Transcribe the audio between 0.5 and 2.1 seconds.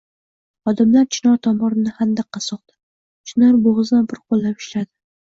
Xodimlar chinor tomirini